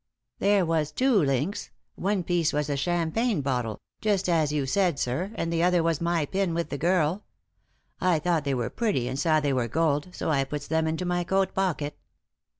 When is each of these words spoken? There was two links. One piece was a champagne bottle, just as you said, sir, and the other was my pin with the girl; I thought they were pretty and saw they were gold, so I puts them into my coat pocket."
There 0.39 0.65
was 0.65 0.91
two 0.91 1.13
links. 1.13 1.69
One 1.93 2.23
piece 2.23 2.53
was 2.53 2.71
a 2.71 2.75
champagne 2.75 3.41
bottle, 3.41 3.79
just 4.01 4.27
as 4.27 4.51
you 4.51 4.65
said, 4.65 4.97
sir, 4.97 5.31
and 5.35 5.53
the 5.53 5.61
other 5.61 5.83
was 5.83 6.01
my 6.01 6.25
pin 6.25 6.55
with 6.55 6.69
the 6.71 6.77
girl; 6.79 7.23
I 7.99 8.17
thought 8.17 8.43
they 8.43 8.55
were 8.55 8.71
pretty 8.71 9.07
and 9.07 9.19
saw 9.19 9.39
they 9.39 9.53
were 9.53 9.67
gold, 9.67 10.07
so 10.13 10.31
I 10.31 10.43
puts 10.43 10.65
them 10.65 10.87
into 10.87 11.05
my 11.05 11.23
coat 11.23 11.53
pocket." 11.53 11.95